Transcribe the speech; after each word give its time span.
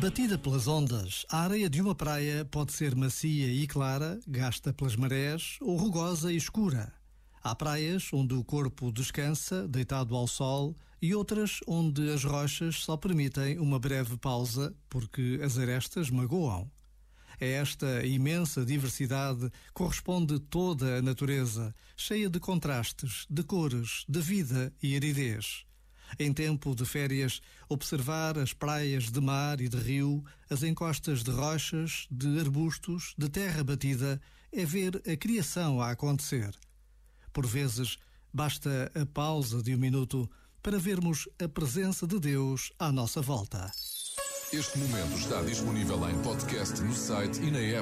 Batida 0.00 0.38
pelas 0.38 0.66
ondas, 0.66 1.26
a 1.28 1.40
areia 1.40 1.68
de 1.68 1.82
uma 1.82 1.94
praia 1.94 2.44
pode 2.44 2.72
ser 2.72 2.94
macia 2.94 3.52
e 3.52 3.66
clara, 3.66 4.18
gasta 4.26 4.72
pelas 4.72 4.96
marés, 4.96 5.58
ou 5.60 5.76
rugosa 5.76 6.32
e 6.32 6.36
escura. 6.36 6.92
Há 7.42 7.54
praias 7.54 8.12
onde 8.12 8.32
o 8.32 8.44
corpo 8.44 8.90
descansa, 8.90 9.66
deitado 9.68 10.14
ao 10.14 10.26
sol, 10.26 10.76
e 11.02 11.14
outras 11.14 11.60
onde 11.66 12.10
as 12.10 12.24
rochas 12.24 12.76
só 12.76 12.96
permitem 12.96 13.58
uma 13.58 13.78
breve 13.78 14.16
pausa 14.16 14.74
porque 14.88 15.40
as 15.42 15.58
arestas 15.58 16.10
magoam. 16.10 16.70
A 17.40 17.44
esta 17.44 18.06
imensa 18.06 18.64
diversidade 18.64 19.50
corresponde 19.74 20.40
toda 20.40 20.98
a 20.98 21.02
natureza, 21.02 21.74
cheia 21.96 22.30
de 22.30 22.40
contrastes, 22.40 23.26
de 23.28 23.42
cores, 23.42 24.04
de 24.08 24.20
vida 24.20 24.72
e 24.82 24.96
aridez. 24.96 25.67
Em 26.18 26.32
tempo 26.32 26.74
de 26.74 26.84
férias, 26.84 27.40
observar 27.68 28.38
as 28.38 28.52
praias 28.52 29.10
de 29.10 29.20
mar 29.20 29.60
e 29.60 29.68
de 29.68 29.76
rio, 29.76 30.24
as 30.48 30.62
encostas 30.62 31.22
de 31.24 31.30
rochas, 31.30 32.06
de 32.10 32.38
arbustos, 32.38 33.14
de 33.18 33.28
terra 33.28 33.64
batida, 33.64 34.20
é 34.52 34.64
ver 34.64 35.02
a 35.10 35.16
criação 35.16 35.80
a 35.80 35.90
acontecer. 35.90 36.54
Por 37.32 37.46
vezes, 37.46 37.98
basta 38.32 38.90
a 38.94 39.04
pausa 39.06 39.62
de 39.62 39.74
um 39.74 39.78
minuto 39.78 40.30
para 40.62 40.78
vermos 40.78 41.28
a 41.42 41.48
presença 41.48 42.06
de 42.06 42.18
Deus 42.18 42.72
à 42.78 42.90
nossa 42.90 43.20
volta. 43.20 43.70
Este 44.52 44.78
momento 44.78 45.18
está 45.18 45.42
disponível 45.42 46.08
em 46.08 46.22
podcast 46.22 46.80
no 46.80 46.94
site 46.94 47.38
e 47.42 47.50
na 47.50 47.58
app. 47.58 47.76